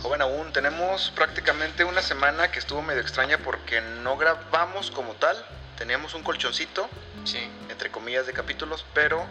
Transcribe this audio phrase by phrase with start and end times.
[0.00, 5.36] Joven aún, tenemos prácticamente una semana que estuvo medio extraña porque no grabamos como tal.
[5.78, 6.88] Teníamos un colchoncito,
[7.24, 7.38] Sí.
[7.70, 9.24] entre comillas, de capítulos, pero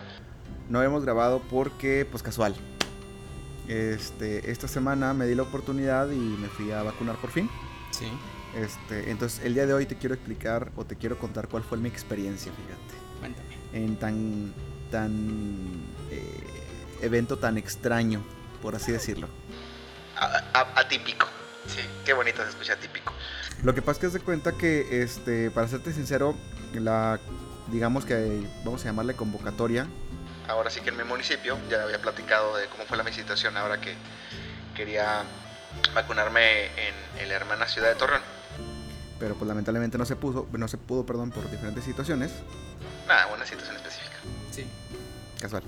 [0.69, 2.55] no hemos grabado porque, pues casual.
[3.67, 7.49] Este, esta semana me di la oportunidad y me fui a vacunar por fin.
[7.91, 8.07] Sí.
[8.55, 11.77] Este, entonces el día de hoy te quiero explicar o te quiero contar cuál fue
[11.77, 13.55] mi experiencia, fíjate, Cuéntame.
[13.73, 14.53] en tan
[14.91, 16.43] tan eh,
[17.01, 18.21] evento tan extraño,
[18.61, 19.29] por así decirlo.
[20.75, 21.27] Atípico.
[21.67, 21.79] Sí.
[22.05, 23.13] Qué bonito se escucha atípico.
[23.63, 26.35] Lo que pasa es que haz de cuenta que, este, para serte sincero,
[26.73, 27.19] la,
[27.67, 29.87] digamos que vamos a llamarle convocatoria.
[30.47, 33.55] Ahora sí que en mi municipio, ya había platicado de cómo fue la mi situación
[33.57, 33.95] ahora que
[34.75, 35.23] quería
[35.93, 38.21] vacunarme en, en la hermana ciudad de Torreón.
[39.19, 42.31] Pero pues lamentablemente no se pudo, no se pudo, perdón, por diferentes situaciones.
[43.07, 44.15] Nada, una situación específica
[44.51, 44.65] Sí.
[45.39, 45.63] casual.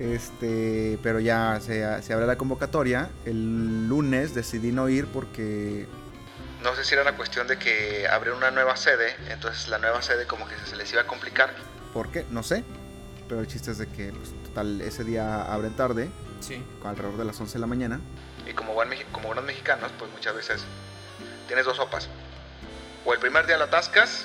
[0.00, 3.10] Este, pero ya se, se abre la convocatoria.
[3.26, 5.86] El lunes decidí no ir porque
[6.62, 10.00] no sé si era una cuestión de que abrieron una nueva sede, entonces la nueva
[10.02, 11.54] sede como que se les iba a complicar.
[11.92, 12.24] ¿Por qué?
[12.30, 12.64] No sé.
[13.28, 16.62] Pero el chiste es de que pues, total ese día abren tarde, Sí.
[16.84, 18.00] alrededor de las 11 de la mañana.
[18.46, 20.62] Y como, buen como buenos mexicanos, pues muchas veces
[21.46, 22.08] tienes dos sopas.
[23.04, 24.24] O el primer día lo atascas,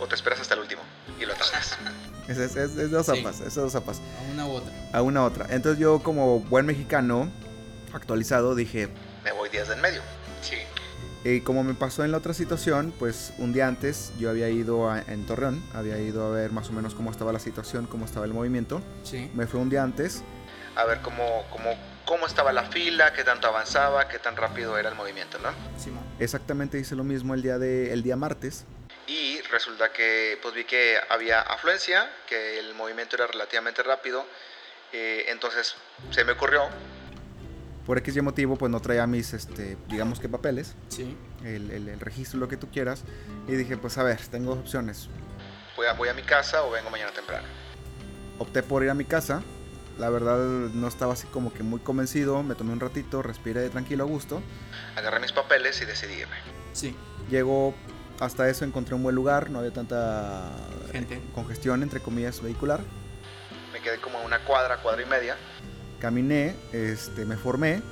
[0.00, 0.82] o te esperas hasta el último
[1.20, 1.76] y lo atascas.
[2.28, 3.16] es, es, es- es dos Sí.
[3.16, 4.00] sopas, es dos sopas.
[4.18, 4.72] A una u otra.
[4.92, 5.46] A una a otra.
[5.50, 7.28] Entonces yo como buen mexicano
[7.92, 8.88] actualizado dije,
[9.24, 10.00] me voy días del medio.
[10.42, 10.56] Sí.
[11.26, 14.90] Y como me pasó en la otra situación, pues un día antes yo había ido
[14.90, 18.04] a- en Torreón, había ido a ver más o menos cómo estaba la situación, cómo
[18.04, 18.82] estaba el movimiento.
[19.04, 19.30] Sí.
[19.34, 20.22] Me fui un día antes
[20.76, 21.70] a ver cómo, cómo,
[22.04, 25.48] cómo estaba la fila, qué tanto avanzaba, qué tan rápido era el movimiento, ¿no?
[25.82, 26.02] Simón.
[26.18, 28.64] Exactamente hice lo mismo el día, de, el día martes.
[29.54, 34.26] Resulta que pues vi que había afluencia, que el movimiento era relativamente rápido.
[34.92, 35.74] eh, entonces
[36.10, 36.62] se me ocurrió,
[37.86, 41.16] por X y motivo, pues no traía mis, este, digamos que papeles, Sí.
[41.44, 43.02] el, el- el registro, lo que tú quieras.
[43.48, 45.08] Y dije, pues a ver, tengo dos opciones.
[45.76, 47.46] Voy a, voy a mi casa o vengo mañana temprano.
[48.40, 49.42] Opté por ir a mi casa.
[49.98, 52.42] La verdad no estaba así como que muy convencido.
[52.42, 54.42] Me tomé un ratito, respiré tranquilo a gusto.
[54.96, 56.36] Agarré mis papeles y decidí irme.
[56.72, 56.96] Sí.
[57.30, 57.74] Llego
[58.20, 60.50] hasta eso, encontré un buen lugar, no había tanta
[60.92, 61.20] Gente.
[61.34, 62.80] congestión, entre comillas, vehicular.
[63.72, 65.36] Me quedé como a una cuadra, cuadra y media.
[66.00, 67.82] Caminé, este, me formé.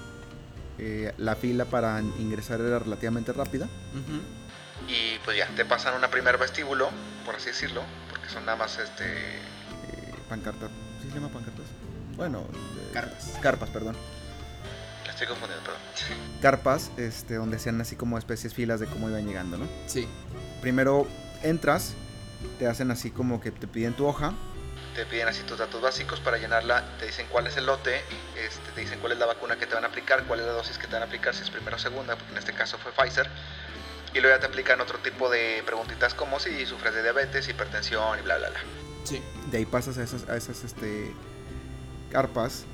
[0.79, 3.69] eh, la fila para ingresar era relativamente rápida.
[4.89, 6.89] Y pues ya, te pasan una primer vestíbulo,
[7.25, 9.05] por así decirlo, porque son nada más este.
[9.05, 10.71] eh, pancartas.
[11.03, 11.67] ¿Sí se llama pancartas?
[12.17, 13.33] Bueno, eh, Carpas.
[13.41, 13.97] Carpas, perdón.
[15.23, 16.41] La estoy confundiendo, perdón.
[16.43, 19.69] Carpas, este, donde hacían así como especies filas de cómo iban llegando, ¿no?
[19.87, 20.09] Sí.
[20.61, 21.07] Primero
[21.45, 21.95] entras,
[22.59, 24.33] te hacen así como que te piden tu hoja,
[24.97, 28.03] te piden así tus datos básicos para llenarla, te dicen cuál es el lote,
[28.37, 30.53] este, te dicen cuál es la vacuna que te van a aplicar, cuál es la
[30.53, 32.77] dosis que te van a aplicar, si es primera o segunda, porque en este caso
[32.79, 33.29] fue Pfizer.
[34.15, 38.19] Y luego ya te aplican otro tipo de preguntitas como si sufres de diabetes, hipertensión
[38.19, 38.61] y bla, bla, bla.
[39.05, 39.23] Sí.
[39.53, 41.15] De ahí pasas a esas, a esas este,
[42.11, 42.65] carpas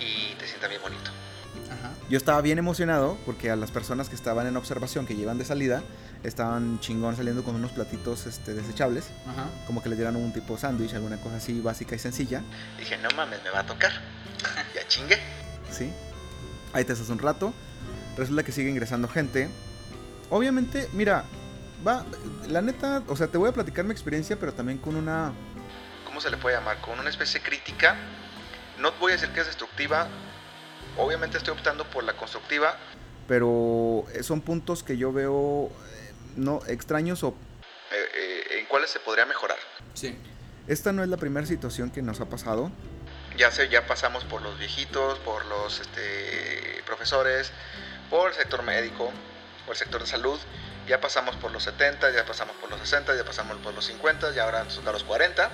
[0.00, 1.10] y te sienta bien bonito.
[1.70, 1.90] Ajá.
[2.08, 5.44] Yo estaba bien emocionado porque a las personas que estaban en observación, que llevan de
[5.44, 5.82] salida,
[6.22, 9.46] estaban chingón saliendo con unos platitos este, desechables, Ajá.
[9.66, 12.42] como que les dieran un tipo sándwich, alguna cosa así básica y sencilla.
[12.78, 13.92] Dije, no mames, me va a tocar.
[14.74, 15.18] ya chingue.
[15.70, 15.92] Sí.
[16.72, 17.52] Ahí te haces un rato.
[18.16, 19.48] Resulta que sigue ingresando gente.
[20.30, 21.24] Obviamente, mira,
[21.86, 22.04] va,
[22.48, 25.32] la neta, o sea, te voy a platicar mi experiencia, pero también con una...
[26.04, 26.80] ¿Cómo se le puede llamar?
[26.80, 27.96] Con una especie crítica.
[28.78, 30.08] No voy a decir que es destructiva.
[30.98, 32.76] Obviamente estoy optando por la constructiva.
[33.28, 37.34] Pero eh, son puntos que yo veo eh, no extraños o
[37.90, 39.58] eh, en cuáles se podría mejorar.
[39.94, 40.16] Sí.
[40.68, 42.70] Esta no es la primera situación que nos ha pasado.
[43.36, 47.52] Ya sé, ya pasamos por los viejitos, por los este, profesores,
[48.08, 49.10] por el sector médico,
[49.66, 50.38] por el sector de salud.
[50.88, 54.34] Ya pasamos por los 70, ya pasamos por los 60, ya pasamos por los 50,
[54.34, 55.50] y ahora toca los 40.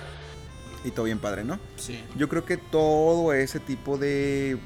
[0.83, 1.59] Y todo bien padre, ¿no?
[1.75, 2.03] Sí.
[2.15, 4.59] Yo creo que todo ese tipo de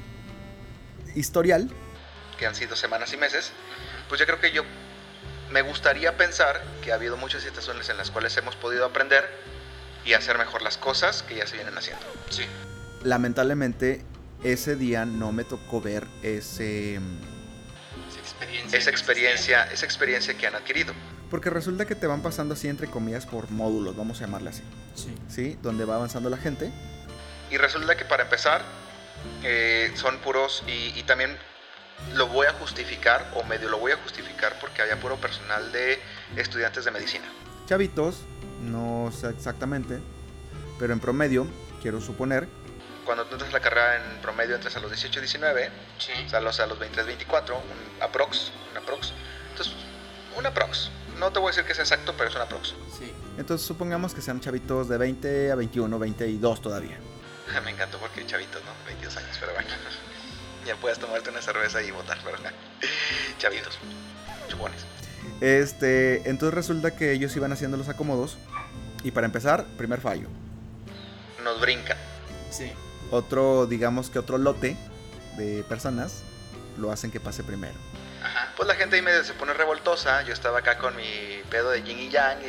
[1.18, 1.70] historial,
[2.38, 3.52] que han sido semanas y meses,
[4.08, 4.62] pues yo creo que yo
[5.50, 9.24] me gustaría pensar que ha habido muchas situaciones en las cuales hemos podido aprender
[10.04, 12.04] y hacer mejor las cosas que ya se vienen haciendo.
[12.30, 12.44] Sí.
[13.02, 14.04] Lamentablemente,
[14.44, 18.78] ese día no me tocó ver ese, Esa experiencia.
[18.78, 20.94] esa que experiencia, esa experiencia que han adquirido.
[21.30, 24.62] Porque resulta que te van pasando así entre comillas por módulos, vamos a llamarle así.
[24.96, 25.14] existía.
[25.28, 25.58] ¿sí?
[25.62, 26.70] Donde va avanzando la gente.
[27.50, 28.62] Y resulta que para empezar,
[29.42, 31.36] eh, son puros, y, y también
[32.14, 35.98] lo voy a justificar, o medio lo voy a justificar, porque había puro personal de
[36.36, 37.24] estudiantes de medicina.
[37.66, 38.22] Chavitos,
[38.62, 39.98] no sé exactamente,
[40.78, 41.46] pero en promedio,
[41.82, 42.48] quiero suponer,
[43.04, 46.12] cuando tú entras a la carrera en promedio entras a los 18, 19, Sí.
[46.26, 49.12] o sea, a los, a los 23, 24, un aprox, un aprox.
[49.52, 49.74] Entonces,
[50.36, 50.90] un aprox.
[51.18, 52.74] No te voy a decir que es exacto, pero es un aprox.
[52.98, 53.10] Sí.
[53.38, 56.98] Entonces, supongamos que sean chavitos de 20 a 21, 22 todavía.
[57.64, 58.70] Me encantó porque chavitos, ¿no?
[58.86, 59.68] 22 años, pero bueno.
[60.66, 62.36] Ya puedes tomarte una cerveza y votar, pero
[63.38, 63.78] chavitos,
[64.48, 64.84] chupones.
[65.40, 68.36] Este, entonces resulta que ellos iban haciendo los acomodos.
[69.02, 70.28] Y para empezar, primer fallo.
[71.42, 71.96] Nos brincan.
[72.50, 72.70] Sí.
[73.10, 74.76] Otro, digamos que otro lote
[75.38, 76.22] de personas
[76.76, 77.74] lo hacen que pase primero.
[78.22, 78.52] Ajá.
[78.56, 80.22] Pues la gente ahí medio se pone revoltosa.
[80.22, 82.46] Yo estaba acá con mi pedo de yin y yang y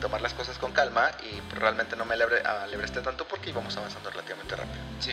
[0.00, 1.10] tomar las cosas con calma.
[1.22, 4.82] Y realmente no me alebre, alebresté tanto porque íbamos avanzando relativamente rápido.
[4.98, 5.12] Sí.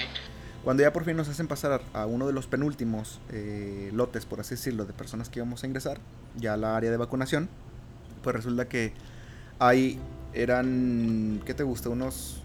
[0.63, 4.39] Cuando ya por fin nos hacen pasar a uno de los penúltimos eh, lotes, por
[4.39, 5.99] así decirlo, de personas que íbamos a ingresar,
[6.35, 7.49] ya a la área de vacunación,
[8.21, 8.93] pues resulta que
[9.59, 9.99] ahí
[10.33, 11.87] eran, ¿qué te gusta?
[11.87, 12.41] Unos,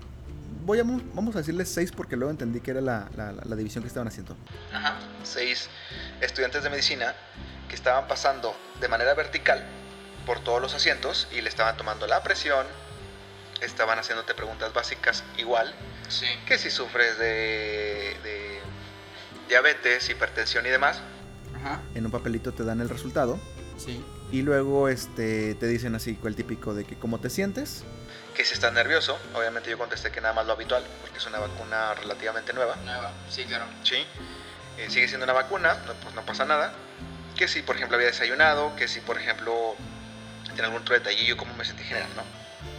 [0.64, 3.82] voy a, vamos a decirles seis porque luego entendí que era la, la, la división
[3.82, 4.36] que estaban haciendo.
[4.72, 4.98] Ajá.
[5.24, 5.68] Seis
[6.20, 7.14] estudiantes de medicina
[7.68, 9.64] que estaban pasando de manera vertical
[10.26, 12.66] por todos los asientos y le estaban tomando la presión,
[13.60, 15.72] estaban haciéndote preguntas básicas igual,
[16.08, 16.26] Sí.
[16.46, 18.60] que si sufres de, de
[19.48, 21.00] diabetes, hipertensión y demás,
[21.56, 21.80] Ajá.
[21.94, 23.38] en un papelito te dan el resultado
[23.78, 24.04] Sí.
[24.30, 27.84] y luego este te dicen así el típico de que cómo te sientes,
[28.34, 31.38] que si estás nervioso, obviamente yo contesté que nada más lo habitual, porque es una
[31.38, 33.12] vacuna relativamente nueva, Nueva.
[33.30, 33.64] Sí, claro.
[33.84, 34.06] sí,
[34.78, 36.72] Eh, sigue siendo una vacuna, no, pues no pasa nada,
[37.36, 39.76] que si por ejemplo había desayunado, que si por ejemplo
[40.52, 42.22] tiene algún otro detallillo, cómo me sentí general, ¿no?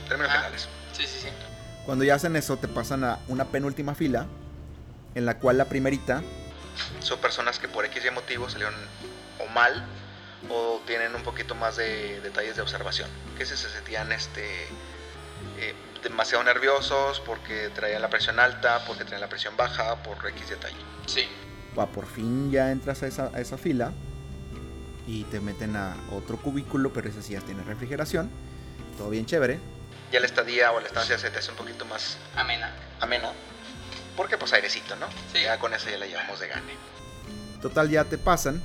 [0.07, 0.35] Términos Ah.
[0.37, 0.67] generales.
[0.93, 1.27] Sí, sí, sí.
[1.85, 4.25] Cuando ya hacen eso, te pasan a una penúltima fila,
[5.15, 6.21] en la cual la primerita
[7.01, 8.73] son personas que por X y motivo salieron
[9.39, 9.85] o mal
[10.49, 13.09] o tienen un poquito más de detalles de observación.
[13.37, 14.63] Que si se sentían este,
[15.59, 20.49] eh, demasiado nerviosos porque traían la presión alta, porque traían la presión baja, por X
[20.49, 20.75] detalle.
[21.05, 21.27] Sí.
[21.77, 23.91] Va, por fin ya entras a esa, a esa fila
[25.07, 28.29] y te meten a otro cubículo, pero ese sí ya tiene refrigeración.
[28.97, 29.59] Todo bien chévere.
[30.11, 32.71] Ya la estadía o la estancia se te hace un poquito más Amena.
[32.99, 33.31] ameno.
[34.15, 35.07] Porque pues airecito, ¿no?
[35.33, 35.41] Sí.
[35.43, 36.73] Ya con eso ya la llevamos de gane.
[37.61, 38.61] Total, ya te pasan.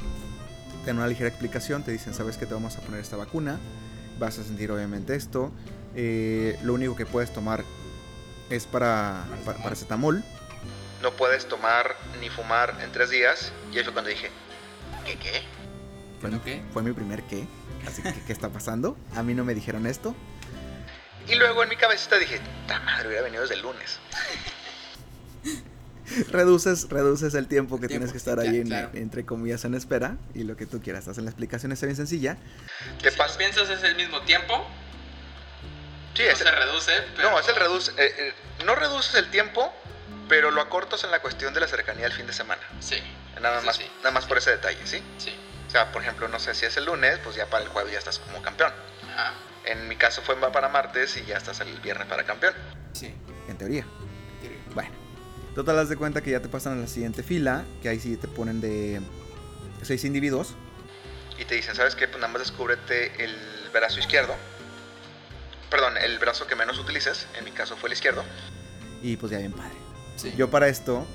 [0.82, 1.82] Te dan una ligera explicación.
[1.82, 3.58] Te dicen, sabes que te vamos a poner esta vacuna.
[4.18, 5.50] Vas a sentir obviamente esto.
[5.94, 7.64] Eh, lo único que puedes tomar
[8.50, 10.22] es para para- paracetamol.
[11.02, 13.52] No puedes tomar ni fumar en tres días.
[13.72, 14.30] Y ahí fue cuando dije,
[15.06, 15.42] ¿qué qué?
[16.20, 16.62] Fue, ¿Bueno mi- qué?
[16.72, 17.46] fue mi primer qué.
[17.86, 18.96] Así que, ¿qué está pasando?
[19.14, 20.14] A mí no me dijeron esto.
[21.28, 23.98] Y luego en mi cabecita dije, ta madre, hubiera venido desde el lunes.
[26.30, 28.90] reduces, reduces el tiempo que El tienes que estar sí, ahí claro, en- claro.
[28.94, 31.06] entre comillas en espera y lo que tú quieras.
[31.08, 32.36] Hacen la explicación, está bien sencilla.
[33.02, 34.66] Que si lo piensas es el mismo tiempo.
[36.14, 36.92] Sí, no es se reduce.
[37.16, 37.30] Pero...
[37.30, 37.92] No, es el reduce.
[37.92, 38.34] eh, eh,
[38.64, 39.72] no reduces el tiempo,
[40.28, 42.62] pero lo acortas en la cuestión de la cercanía al fin de semana.
[42.80, 42.96] Sí.
[43.40, 44.28] Nada más, sí, nada más sí.
[44.28, 45.00] por ese detalle, ¿sí?
[45.18, 45.32] Sí.
[45.68, 47.92] O sea, por ejemplo, no sé si es el lunes, pues ya para el jueves
[47.92, 48.72] ya estás como campeón.
[49.12, 49.34] Ajá.
[49.66, 52.54] En mi caso fue para martes y ya estás el viernes para campeón.
[52.94, 53.14] Sí.
[53.48, 53.84] En teoría.
[54.40, 54.58] Teoría.
[54.74, 54.90] Bueno.
[55.54, 58.16] Total, haz de cuenta que ya te pasan a la siguiente fila, que ahí sí
[58.16, 59.02] te ponen de
[59.82, 60.54] seis individuos.
[61.38, 62.08] Y te dicen, ¿sabes qué?
[62.08, 63.36] Pues nada más descúbrete el
[63.72, 64.34] brazo izquierdo.
[65.68, 67.26] Perdón, el brazo que menos utilices.
[67.36, 68.24] En mi caso fue el izquierdo.
[69.02, 69.76] Y pues ya bien padre.
[70.16, 70.32] Sí.
[70.36, 71.06] Yo para esto,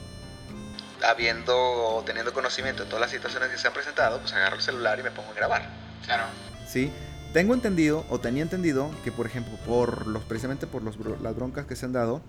[1.03, 4.61] habiendo o teniendo conocimiento de todas las situaciones que se han presentado, pues agarro el
[4.61, 5.63] celular y me pongo a grabar.
[6.05, 6.23] Claro.
[6.67, 6.91] ¿sí?
[7.33, 11.65] Tengo entendido o tenía entendido que, por ejemplo, por los precisamente por los, las broncas
[11.65, 12.21] que se han dado,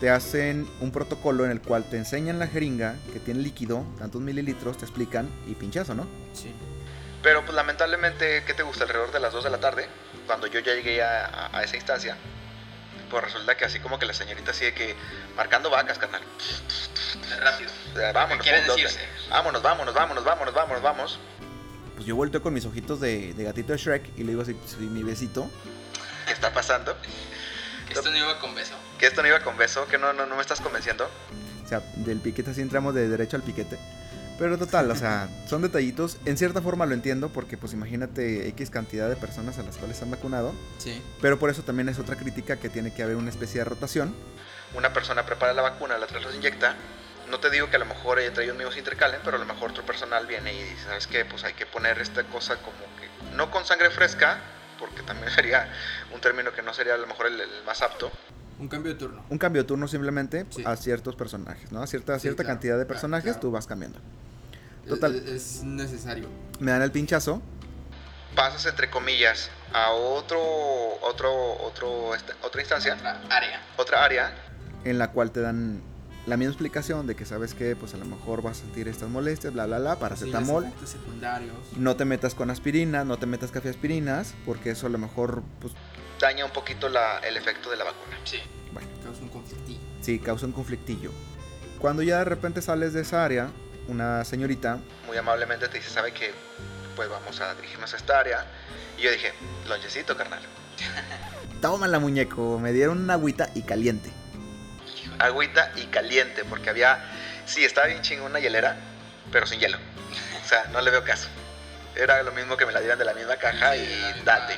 [0.00, 4.20] te hacen un protocolo en el cual te enseñan la jeringa que tiene líquido, tantos
[4.20, 6.06] mililitros, te explican y pinchazo, ¿no?
[6.34, 6.54] Sí.
[7.20, 8.84] Pero pues lamentablemente, ¿qué te gusta?
[8.84, 9.88] Alrededor de las 2 de la tarde,
[10.26, 12.16] cuando yo ya llegué a- a esa instancia,
[13.10, 14.94] pues resulta que así como que la señorita sigue que
[15.36, 16.22] marcando vacas, carnal.
[17.40, 17.70] Rápido.
[18.12, 18.98] Vámonos, tres.
[19.30, 21.18] vámonos, vámonos, vámonos, vámonos, vámonos, vamos.
[21.94, 24.54] Pues yo volteo con mis ojitos de, de gatito de Shrek y le digo así,
[24.54, 25.50] pues, mi besito.
[26.26, 26.96] ¿Qué está pasando?
[27.86, 28.74] Que esto no iba con beso.
[28.98, 31.08] Que esto no iba con beso, que no, no, no me estás convenciendo.
[31.64, 33.78] O sea, del piquete así entramos de derecho al piquete.
[34.38, 36.18] Pero total, o sea, son detallitos.
[36.24, 40.00] En cierta forma lo entiendo porque pues imagínate X cantidad de personas a las cuales
[40.00, 40.54] han vacunado.
[40.78, 41.02] Sí.
[41.20, 44.14] Pero por eso también es otra crítica que tiene que haber una especie de rotación.
[44.76, 46.76] Una persona prepara la vacuna, la otra los inyecta.
[47.30, 49.46] No te digo que a lo mejor entre ellos mismos se intercalen, pero a lo
[49.46, 51.24] mejor otro personal viene y dice, ¿sabes qué?
[51.24, 53.36] Pues hay que poner esta cosa como que...
[53.36, 54.38] No con sangre fresca,
[54.78, 55.68] porque también sería
[56.14, 58.10] un término que no sería a lo mejor el, el más apto.
[58.60, 59.24] Un cambio de turno.
[59.30, 60.62] Un cambio de turno simplemente Sí.
[60.64, 61.82] a ciertos personajes, ¿no?
[61.82, 63.40] A cierta, Sí, cierta claro, cantidad de claro, personajes claro.
[63.40, 63.98] tú vas cambiando.
[64.88, 65.14] Es- Total.
[65.16, 65.26] Es,
[65.56, 66.28] es necesario.
[66.60, 67.42] Me dan el pinchazo.
[68.34, 70.40] Pasas entre comillas a otro,
[71.02, 71.30] otro,
[71.62, 73.62] otro, esta- otra instancia, Otra área.
[73.76, 74.32] otra área
[74.84, 75.82] en la cual te dan
[76.26, 79.08] la misma explicación de que sabes que pues a lo mejor vas a sentir estas
[79.08, 80.64] molestias, bla, bla, bla, Sí, paracetamol.
[80.66, 81.56] efectos secundarios.
[81.76, 85.42] no te metas con aspirinas, no te metas café aspirinas, porque eso a lo mejor
[85.60, 85.72] pues,
[86.20, 88.16] daña un poquito la- el efecto de la vacuna.
[88.24, 88.38] Sí.
[88.72, 88.88] Bueno.
[89.02, 89.80] Causa un conflictillo.
[90.00, 91.10] Sí, causa un conflictillo.
[91.80, 93.48] Cuando ya de repente sales de esa área,
[93.88, 94.78] una señorita
[95.08, 96.32] muy amablemente te dice, ¿sabe que
[96.94, 98.44] Pues vamos a dirigirnos a esta área.
[98.98, 99.32] Y yo dije,
[99.68, 100.40] lonchecito, carnal.
[101.62, 102.58] Tómala, muñeco.
[102.58, 104.10] Me dieron una agüita y caliente.
[105.18, 107.02] Agüita y caliente, porque había...
[107.46, 108.76] Sí, estaba bien chingón una hielera,
[109.32, 109.78] pero sin hielo.
[110.44, 111.28] O sea, no le veo caso.
[111.96, 114.56] Era lo mismo que me la dieran de la misma caja Sí, y la date.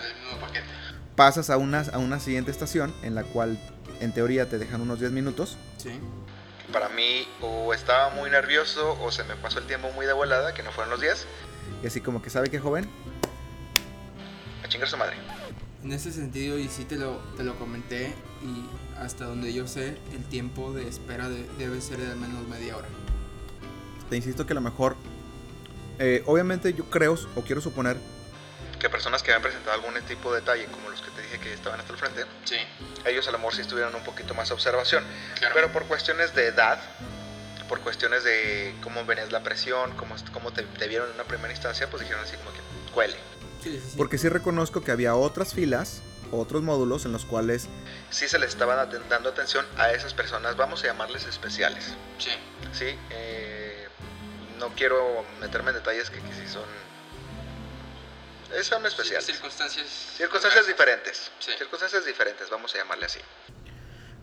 [1.14, 3.58] Pasas a una, a una siguiente estación en la cual
[4.00, 5.56] en teoría te dejan unos 10 minutos.
[5.76, 6.00] Sí.
[6.72, 10.54] Para mí o estaba muy nervioso o se me pasó el tiempo muy de volada,
[10.54, 11.26] que no fueron los 10.
[11.82, 12.88] Y así como que, ¿sabe qué, joven?
[14.64, 15.16] A chingar su madre.
[15.82, 19.96] En ese sentido, y sí te lo, te lo comenté, y hasta donde yo sé,
[20.12, 22.88] el tiempo de espera de- debe ser de al menos media hora.
[24.10, 24.96] Te insisto que a lo mejor,
[25.98, 27.96] eh, obviamente yo creo o quiero suponer
[28.78, 31.80] que personas que habían presentado algún tipo de detalle, como que te dije que estaban
[31.80, 32.56] hasta el frente, Sí,
[33.04, 35.04] ellos a lo mejor sí estuvieron un poquito más observación.
[35.38, 35.54] claro.
[35.54, 36.80] Pero por cuestiones de edad,
[37.68, 41.52] por cuestiones de cómo venías la presión, cómo, cómo te, te vieron en una primera
[41.52, 42.60] instancia, pues dijeron así como que
[42.92, 43.16] cuele.
[43.62, 43.96] sí, sí, sí.
[43.96, 46.02] Porque sí reconozco que había otras filas,
[46.32, 47.68] otros módulos en los cuales
[48.10, 51.94] sí se les estaba dando atención a esas personas, vamos a llamarles especiales.
[52.18, 52.30] Sí,
[52.72, 53.88] Sí, eh,
[54.58, 56.62] no quiero meterme en detalles que, que sí son...
[58.62, 59.24] Son especiales.
[59.26, 59.86] circunstancias.
[60.16, 61.30] Circunstancias diferentes.
[61.38, 61.50] Sí.
[61.58, 63.20] Circunstancias diferentes, vamos a llamarle así.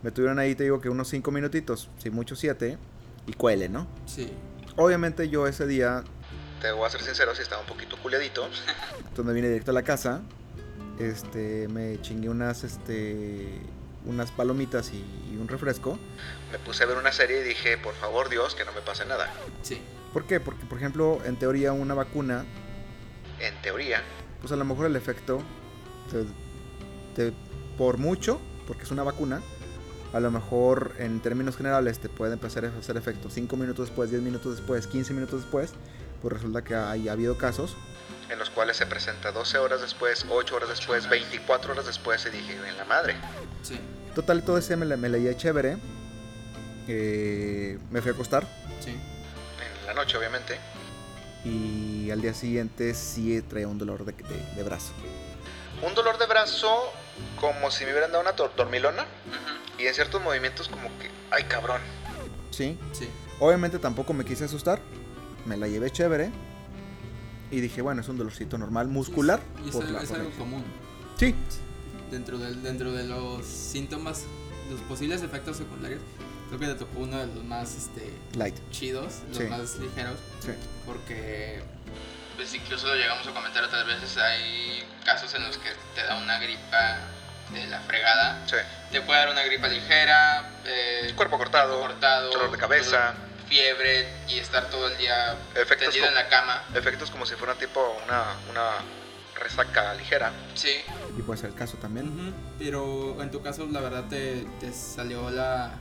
[0.02, 2.78] Me tuvieron ahí, te digo que unos 5 minutitos, si mucho 7,
[3.26, 3.86] y cuele, ¿no?
[4.06, 4.32] Sí,
[4.76, 6.04] Obviamente yo ese día,
[6.60, 8.46] te voy a ser sincero, sí estaba un poquito culiadito.
[8.98, 10.20] Entonces me vine directo a la casa.
[11.00, 13.48] Este, me chingué unas, este,
[14.04, 14.98] unas palomitas y,
[15.32, 15.98] y un refresco.
[16.52, 19.04] Me puse a ver una serie y dije, por favor Dios, que no me pase
[19.04, 19.28] nada.
[19.62, 19.80] sí,
[20.12, 20.38] ¿Por qué?
[20.38, 22.44] Porque, por ejemplo, en teoría una vacuna,
[23.40, 24.02] en teoría,
[24.40, 25.42] pues a lo mejor el efecto,
[26.10, 26.24] te-
[27.30, 27.32] te-
[27.76, 29.40] por mucho, porque es una vacuna,
[30.12, 34.10] a lo mejor en términos generales te puede empezar a hacer efecto 5 minutos después,
[34.10, 35.72] 10 minutos después, 15 minutos después,
[36.22, 37.76] pues resulta que hay, ha habido casos
[38.30, 42.30] en los cuales se presenta 12 horas después, 8 horas después, 24 horas después y
[42.30, 43.14] dije, en la madre.
[43.62, 43.78] sí,
[44.14, 45.78] Total, todo ese me, me leía chévere.
[46.88, 48.46] Eh, me fui a acostar
[48.80, 48.90] sí.
[48.90, 50.58] en la noche, obviamente.
[51.44, 54.92] Y al día siguiente sí traía un dolor de, de- de brazo.
[55.86, 56.68] Un dolor de brazo
[57.40, 59.02] como si me hubieran dado una tor- dormilona.
[59.02, 61.80] Ujú, Y en ciertos movimientos como que, ay cabrón.
[62.50, 62.76] Sí.
[62.92, 63.08] Sí,
[63.40, 64.80] Obviamente tampoco me quise asustar.
[65.46, 66.30] Me la llevé chévere.
[67.50, 69.40] Y dije, bueno, es un dolorcito normal, muscular.
[69.64, 70.64] Y es, por algo- la- es por algo común.
[71.18, 71.34] Sí,
[72.10, 74.24] Dentro, del, dentro de los síntomas,
[74.70, 76.00] los posibles efectos secundarios,
[76.48, 78.54] creo que te tocó uno de los más este, light.
[78.70, 79.44] chidos, los Sí.
[79.44, 80.52] más ligeros, Sí.
[80.92, 81.62] Porque
[82.36, 86.16] pues incluso lo llegamos a comentar otras veces, hay casos en los que te da
[86.16, 86.96] una gripa
[87.52, 88.56] de la fregada, Sí.
[88.90, 92.96] te puede dar una gripa ligera, eh, Cuerpo cortado, cortado, dolor de cabeza.
[93.12, 97.34] dolor, fiebre y estar todo el día Efectos tendido en la cama, efectos como si
[97.34, 98.70] fuera tipo una, una
[99.34, 100.32] resaca ligera.
[100.54, 100.80] sí,
[101.18, 102.34] Y puede ser el caso también.
[102.58, 105.72] Pero en tu caso la verdad te, te salió la,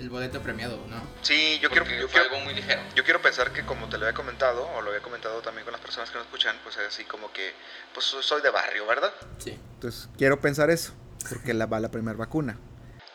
[0.00, 1.00] el boleto premiado, ¿no?
[1.22, 2.80] Sí, yo quiero, yo, fue quiero, algo muy ligero.
[2.94, 5.72] yo quiero pensar que como te lo había comentado, o lo había comentado también con
[5.72, 7.52] las personas que nos escuchan, pues es así como que,
[7.92, 9.12] pues soy de barrio, ¿verdad?
[9.38, 10.94] Sí, Entonces quiero pensar eso,
[11.28, 12.58] porque la va la primera vacuna.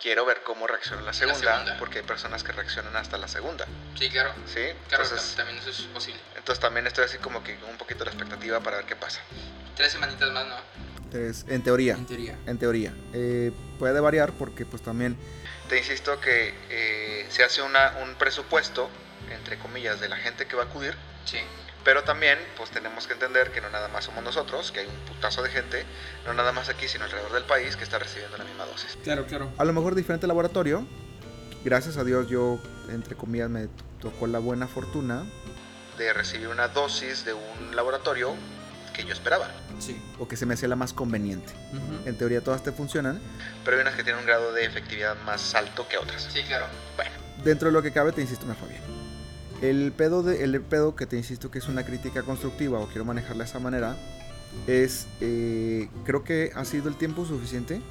[0.02, 1.78] Quiero ver cómo reacciona la segunda, segunda.
[1.80, 3.66] porque hay personas que reaccionan hasta la segunda,
[3.98, 4.34] sí, claro.
[4.46, 4.62] ¿sí?
[4.88, 6.20] Claro, Entonces, también eso es posible.
[6.38, 8.96] entonces también estoy así como que con un poquito de la expectativa para ver qué
[8.96, 9.22] pasa.
[9.76, 10.56] Tres semanitas más, ¿no?
[11.16, 12.38] Entonces, en teoría, En teoría.
[12.46, 12.94] en teoría.
[13.14, 15.16] Eh, puede variar porque pues también...
[15.70, 18.90] Te insisto que eh, se hace una, un presupuesto,
[19.32, 20.94] entre comillas, de la gente que va a acudir,
[21.26, 21.38] Sí,
[21.84, 24.96] pero también pues tenemos que entender que no nada más somos nosotros, que hay un
[25.12, 25.84] putazo de gente,
[26.28, 28.96] no nada más aquí, sino alrededor del país que está recibiendo la misma dosis.
[29.04, 29.52] claro, claro.
[29.58, 30.86] A lo mejor diferente laboratorio,
[31.64, 33.70] gracias a Dios yo, entre comillas, me
[34.02, 35.26] tocó la buena fortuna
[35.98, 38.36] de recibir una dosis de un laboratorio
[38.96, 39.50] que yo esperaba,
[39.80, 40.00] Sí.
[40.20, 41.52] o que se me hacía la más conveniente.
[41.74, 42.08] Ujú.
[42.10, 43.20] En teoría todas te funcionan,
[43.64, 46.28] pero hay unas que tienen un grado de efectividad más alto que otras.
[46.32, 46.66] Sí, claro.
[46.96, 47.12] Bueno,
[47.44, 48.82] dentro de lo que cabe, te insisto, me fue bien.
[49.62, 53.06] El pedo, de, el pedo que te insisto que es una crítica constructiva o quiero
[53.06, 53.96] manejarla de esa manera
[54.68, 57.82] es, eh, creo que ha sido el tiempo suficiente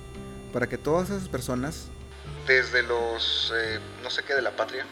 [0.53, 1.87] para que todas esas personas,
[2.47, 4.85] desde los, eh, no sé qué, de la patria,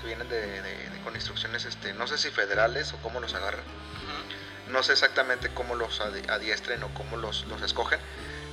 [0.00, 3.34] que vienen de, de- de- con instrucciones, este, no sé si federales o cómo los
[3.34, 4.72] agarran, Ujú.
[4.72, 8.00] no sé exactamente cómo los adi- adiestren o cómo los, los escogen,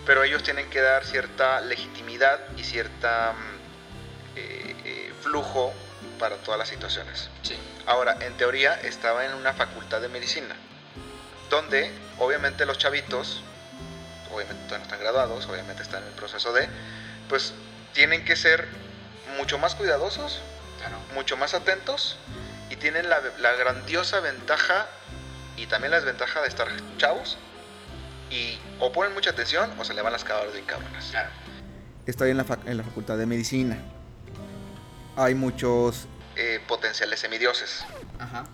[0.05, 5.73] pero ellos tienen que dar cierta legitimidad y cierta mm, eh, eh, flujo
[6.19, 7.29] para todas las situaciones.
[7.43, 7.57] Sí.
[7.85, 10.55] Ahora, en teoría estaba en una facultad de medicina,
[11.49, 13.43] donde obviamente los chavitos,
[14.31, 16.67] obviamente todavía no están graduados, obviamente están en el proceso de,
[17.29, 17.53] pues
[17.93, 18.67] tienen que ser
[19.37, 20.41] mucho más cuidadosos,
[20.87, 21.03] Claro.
[21.13, 22.17] mucho más atentos
[22.69, 24.87] y tienen la, la grandiosa ventaja
[25.55, 26.67] y también la desventaja de estar
[26.97, 27.37] chavos
[28.29, 31.07] y o ponen mucha atención o se le van las cabras bien cabronas.
[31.09, 31.29] Claro.
[32.05, 33.77] Estoy en la, en la facultad de medicina.
[35.15, 37.83] Hay muchos eh, potenciales semidioses.
[38.19, 38.45] Ajá.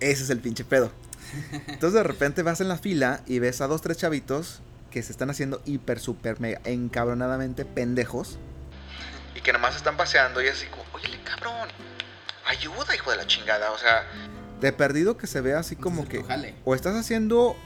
[0.00, 0.90] Ese es el pinche pedo.
[1.52, 5.12] Entonces de repente vas en la fila y ves a dos, tres chavitos que se
[5.12, 8.38] están haciendo hiper, super, mega, encabronadamente pendejos.
[9.34, 11.68] Y que nomás están paseando y así como, oye, cabrón,
[12.44, 13.72] ayuda, hijo de la chingada.
[13.72, 14.06] O sea,
[14.60, 16.22] de perdido que se vea así como que...
[16.24, 16.54] Jale.
[16.64, 17.56] O estás haciendo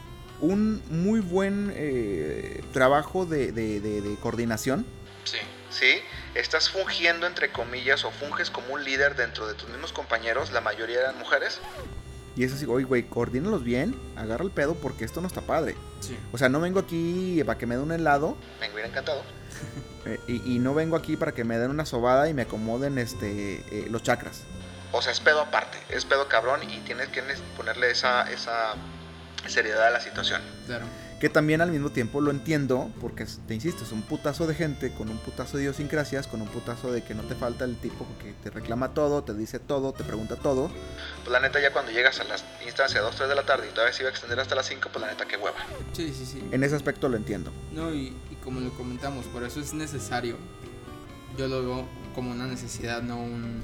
[0.41, 4.87] un muy buen eh, trabajo de, de- de- de coordinación.
[5.25, 5.37] Sí.
[5.71, 6.01] ¿sí?
[6.35, 10.61] Estás fungiendo, entre comillas, o funges como un líder dentro de tus mismos compañeros, la
[10.61, 11.61] mayoría eran mujeres.
[12.37, 15.75] Y es así, oye, güey, coordínalos bien, agarra el pedo porque esto no está padre.
[16.01, 16.17] Sí.
[16.33, 19.23] O sea, no vengo aquí para que me den un helado, me hubiera encantado.
[20.07, 22.99] Eh, y, y no vengo aquí para que me den una sobada y me acomoden
[22.99, 24.43] este, eh, los chakras.
[24.93, 27.23] O sea, es pedo aparte, es pedo cabrón y tienes que
[27.57, 28.75] ponerle esa, esa
[29.47, 30.43] seriedad a la situación.
[30.67, 30.87] Claro.
[31.21, 34.91] Que también al mismo tiempo lo entiendo, porque te insisto, es un putazo de gente
[34.91, 38.07] con un putazo de idiosincrasias, con un putazo de que no te falta el tipo
[38.23, 40.71] que te reclama todo, te dice todo, te pregunta todo.
[41.19, 43.75] Pues la neta, ya cuando llegas a las instancias 2, 3 de la tarde y
[43.75, 45.59] todavía se iba a extender hasta las 5, pues la neta, qué hueva.
[45.93, 46.43] Sí, sí, sí.
[46.53, 47.53] En ese aspecto lo entiendo.
[47.73, 50.39] No, y, y como lo comentamos, por eso es necesario.
[51.37, 53.63] Yo lo veo como una necesidad, no un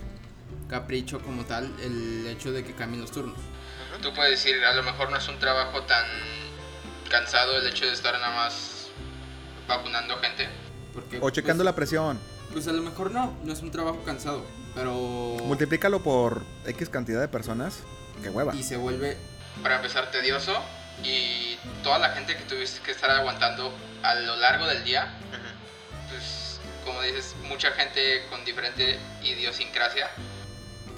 [0.69, 3.39] capricho como tal, el hecho de que cambien los turnos.
[4.03, 6.05] Tú puedes decir, a lo mejor no es un trabajo tan
[7.09, 8.89] cansado el hecho de estar nada más
[9.67, 10.49] vacunando gente.
[10.93, 12.19] Porque, O checando pues, la presión.
[12.53, 14.45] Pues a lo mejor no, no es un trabajo cansado,
[14.75, 14.93] pero...
[15.45, 17.81] Multiplícalo por X cantidad de personas.
[18.23, 18.55] Qué hueva.
[18.55, 19.17] Y se vuelve,
[19.63, 20.55] para empezar, tedioso.
[21.05, 25.13] Y toda la gente que tuviste que estar aguantando a lo largo del día,
[26.09, 30.09] pues como dices, mucha gente con diferente idiosincrasia.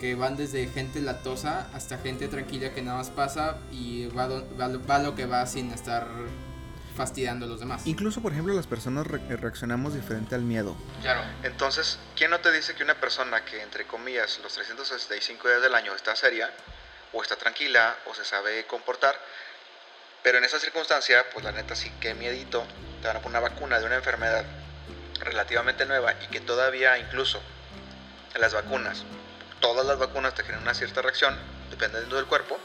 [0.00, 4.46] Que van desde gente latosa hasta gente tranquila que nada más pasa y va, do-
[4.58, 6.06] va, lo- va lo que va sin estar
[6.96, 7.82] fastidiando a los demás.
[7.86, 10.76] Incluso, por ejemplo, las personas re- reaccionamos diferente al miedo.
[11.02, 15.62] Claro, Entonces, ¿quién no te dice que una persona que, entre comillas, los 365 días
[15.62, 16.50] del año está seria,
[17.12, 19.14] o está tranquila, o se sabe comportar,
[20.22, 22.64] pero en esa circunstancia, pues la neta sí, que miedito,
[23.00, 24.44] te van a poner una vacuna de una enfermedad
[25.20, 27.40] relativamente nueva y que todavía incluso
[28.34, 29.04] en las vacunas,
[29.60, 31.34] todas las vacunas te generan una cierta reacción,
[31.70, 32.58] dependiendo del cuerpo,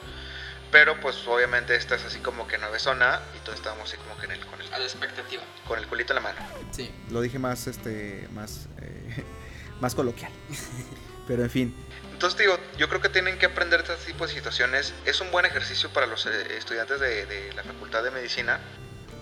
[0.73, 4.25] pero pues obviamente esta es así como que zona y todos estamos así como que
[4.25, 5.43] en el, con, el, a la expectativa.
[5.67, 6.39] con el culito en la mano.
[6.71, 9.23] Sí, lo dije más este más eh,
[9.79, 10.31] más coloquial.
[11.27, 11.75] Pero en fin.
[12.11, 14.93] Entonces digo yo creo que tienen que aprender este tipo de situaciones.
[15.05, 18.59] Es un buen ejercicio para los eh, estudiantes de, de la facultad de medicina.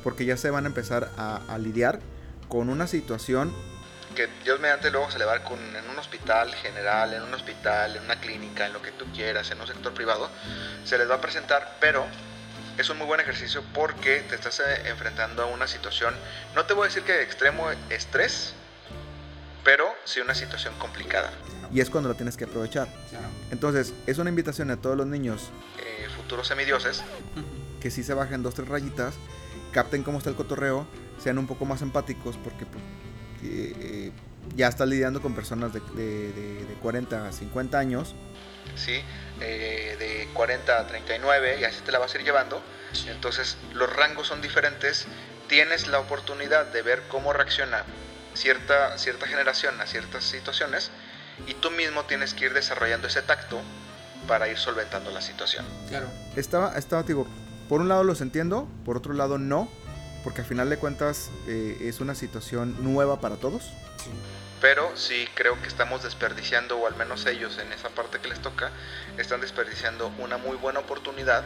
[0.03, 1.99] Porque ya se van a empezar a, a lidiar
[2.47, 3.53] con una situación
[4.13, 7.23] que Dios mediante luego se le va a dar con, en un hospital general, en
[7.23, 10.29] un hospital, en una clínica, en lo que tú quieras, en un sector privado,
[10.83, 12.05] se les va a presentar, pero
[12.77, 16.13] es un muy buen ejercicio porque te estás eh, enfrentando a una situación,
[16.55, 18.53] no te voy a decir que de extremo estrés,
[19.63, 21.31] pero sí una situación complicada.
[21.71, 22.87] Y es cuando lo tienes que aprovechar.
[23.51, 27.03] Entonces, es una invitación a todos los niños, eh, futuros semidioses,
[27.79, 29.13] que sí se bajen dos, tres rayitas,
[29.71, 30.85] capten cómo está el cotorreo,
[31.21, 32.83] sean un poco más empáticos, porque pues,
[33.43, 34.11] eh,
[34.55, 38.15] ya estás lidiando con personas de, de- de- de 40 a 50 años,
[38.75, 39.01] ¿sí?
[39.39, 42.61] Eh, de 40 a 39, y así te la vas a ir llevando.
[43.07, 45.05] Entonces, los rangos son diferentes,
[45.47, 47.83] tienes la oportunidad de ver cómo reacciona
[48.33, 50.91] cierta, cierta generación a ciertas situaciones,
[51.47, 53.61] y tú mismo tienes que ir desarrollando ese tacto
[54.27, 55.65] para ir solventando la situación.
[55.89, 57.27] Claro, Estaba, estaba, digo,
[57.69, 59.69] por un lado los entiendo, por otro lado no,
[60.23, 63.63] porque al final de cuentas eh, es una situación nueva para todos.
[63.97, 64.11] sí.
[64.61, 68.39] Pero sí creo que estamos desperdiciando, o al menos ellos en esa parte que les
[68.43, 68.69] toca,
[69.17, 71.43] están desperdiciando una muy buena oportunidad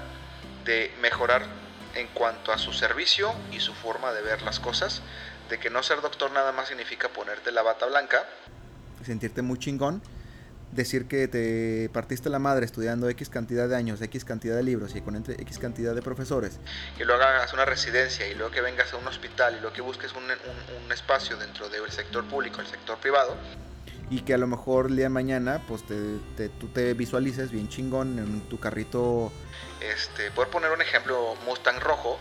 [0.66, 1.44] de mejorar
[1.96, 5.02] en cuanto a su servicio y su forma de ver las cosas,
[5.50, 8.26] de que no ser doctor nada más significa ponerte la bata blanca,
[9.06, 10.02] sentirte muy chingón,
[10.76, 14.96] decir que te partiste la madre estudiando X cantidad de años, X cantidad de libros
[14.96, 16.60] y con entre X cantidad de profesores,
[17.00, 19.82] y luego hagas una residencia y luego que vengas a un hospital y luego que
[19.82, 23.36] busques un, un- un espacio dentro del sector público, el sector privado,
[24.10, 25.96] y que a lo mejor el día de mañana pues te,
[26.38, 29.32] te- tú te visualices bien chingón en tu carrito,
[29.82, 32.20] este, poder poner un ejemplo Mustang rojo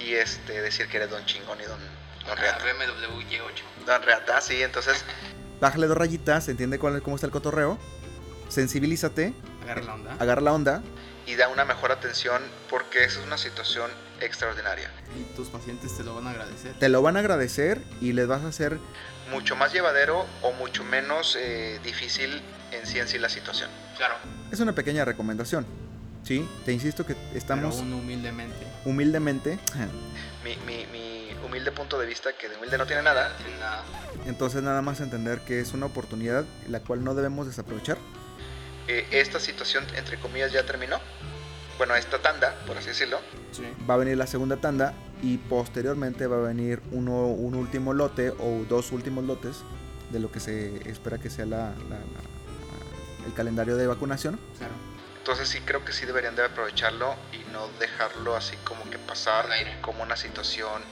[0.00, 2.64] y este decir que eres don chingón y don, don Ah, reata.
[2.64, 3.84] BMW Y8.
[3.86, 5.04] Don reata, sí, entonces
[5.62, 7.78] bájale dos rayitas, entiende cuál, cómo está el cotorreo
[8.52, 9.32] sensibilízate.
[9.64, 10.16] Agarra la onda.
[10.18, 10.82] Agarra la onda.
[11.26, 14.90] Y da una mejor atención porque esa es una situación extraordinaria.
[15.18, 16.74] Y tus pacientes te lo van a agradecer.
[16.78, 18.78] Te lo van a agradecer y les vas a hacer
[19.30, 23.70] mucho más llevadero o mucho menos eh, difícil en sí en sí la situación.
[23.96, 24.14] Claro.
[24.50, 25.64] Es una pequeña recomendación.
[26.24, 27.76] Sí, te insisto que estamos...
[27.76, 28.66] Pero humildemente.
[28.84, 29.58] Humildemente.
[30.44, 31.11] mi, mi, mi,
[31.52, 33.28] humilde punto de vista, que de humilde no tiene nada.
[33.28, 33.84] No tiene nada.
[34.24, 37.98] Entonces nada más entender que es una oportunidad la cual no debemos desaprovechar.
[38.88, 40.98] Eh, esta situación, entre comillas, ya terminó.
[41.76, 43.20] Bueno, esta tanda, por así decirlo.
[43.52, 43.64] Sí.
[43.88, 48.30] Va a venir la segunda tanda y posteriormente va a venir uno, un último lote
[48.30, 49.58] o dos últimos lotes
[50.10, 54.38] de lo que se espera que sea la, la, la, el calendario de vacunación.
[54.56, 54.74] Claro.
[55.18, 59.46] Entonces sí creo que sí deberían de aprovecharlo y no dejarlo así como que pasar
[59.80, 60.82] como una situación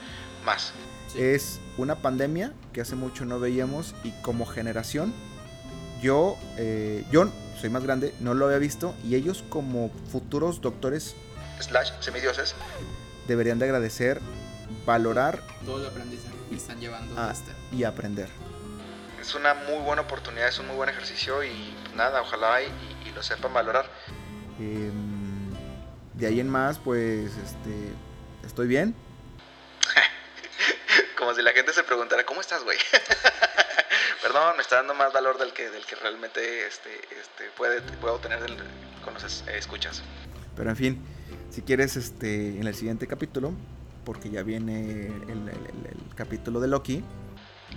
[0.43, 0.73] más.
[1.07, 1.21] Sí.
[1.21, 5.13] Es una pandemia que hace mucho no veíamos y como generación
[6.01, 11.15] yo, eh, yo soy más grande, no lo había visto y ellos como futuros doctores
[11.59, 12.55] slash semidioses
[13.27, 14.19] deberían de agradecer,
[14.85, 17.51] valorar todo el aprendizaje que están llevando a, este.
[17.71, 18.29] y aprender.
[19.21, 23.09] Es una muy buena oportunidad, es un muy buen ejercicio y nada, ojalá y, y,
[23.09, 23.85] y lo sepan valorar.
[24.59, 24.91] Eh,
[26.15, 27.93] de ahí en más, pues, este,
[28.43, 28.95] estoy bien.
[31.21, 32.79] Como si la gente se preguntara, ¿cómo estás, güey?
[34.23, 36.89] Perdón, me está dando más valor del que, del que realmente este,
[37.21, 38.57] este, puede, puedo tener del,
[39.05, 40.01] con los eh, escuchas.
[40.55, 41.05] Pero en fin,
[41.51, 43.53] si quieres, este, en el siguiente capítulo,
[44.03, 47.03] porque ya viene el, el, el, el capítulo de Loki,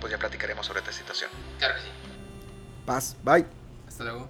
[0.01, 1.29] pues ya platicaremos sobre esta situación.
[1.59, 1.87] Claro que sí.
[2.87, 3.45] Paz, bye.
[3.87, 4.27] Hasta luego.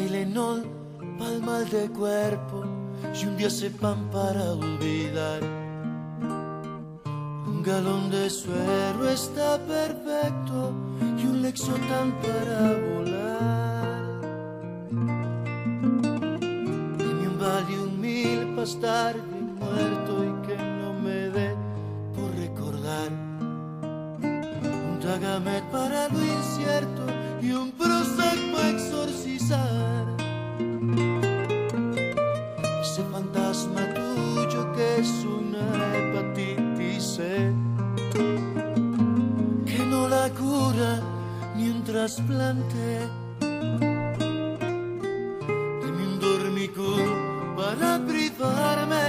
[0.00, 0.60] Tylenol
[1.18, 2.64] pa'l mal de cuerpo
[3.14, 5.42] y un día sepan para olvidar.
[7.50, 10.72] Un galón de suero está perfecto
[11.20, 14.02] y un Lexotan para volar.
[17.00, 21.50] Dime un Valium mil para estar bien muerto y que no me dé
[22.14, 23.10] por recordar.
[24.22, 27.02] Un Tagamet para lo incierto
[27.42, 29.39] y un Prozac para exorcizar
[41.92, 43.10] trasplante.
[45.82, 48.99] Un dormicum para privarme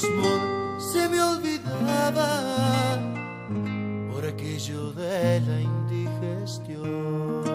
[0.00, 2.98] se me olvidaba
[4.12, 7.47] por aquello de la indigestión.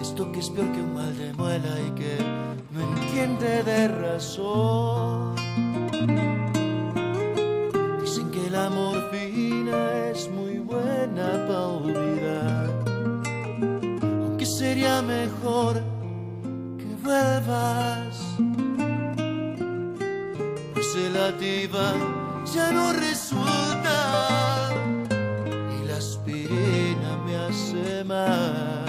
[0.00, 2.16] Esto que es peor que un mal de muela y que
[2.72, 5.34] no entiende de razón.
[8.00, 12.70] Dicen que la morfina es muy buena para olvidar.
[14.02, 15.82] Aunque sería mejor
[16.78, 18.16] que vuelvas.
[20.74, 21.94] Pues el activa
[22.54, 23.61] ya no resulta.
[28.12, 28.84] Mar.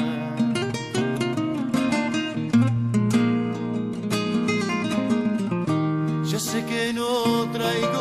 [6.31, 7.09] Ya sé que no
[7.55, 7.92] traigo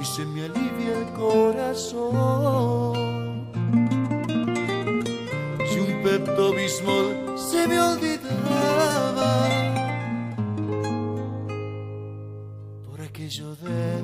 [0.00, 2.92] y se me alivia el corazón.
[5.68, 9.48] Si un Pepto Bismol se me olvidaba
[12.86, 14.02] por aquello de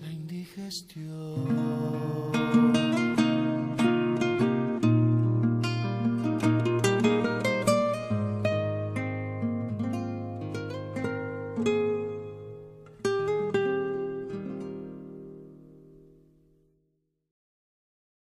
[0.00, 1.55] la indigestión.